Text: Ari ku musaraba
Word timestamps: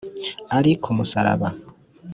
Ari 0.57 0.71
ku 0.83 0.89
musaraba 0.97 1.49